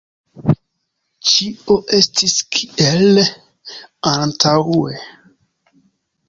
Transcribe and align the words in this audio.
Ĉio 1.31 1.75
estis 1.97 2.35
kiel 2.57 3.21
antaŭe. 4.15 4.97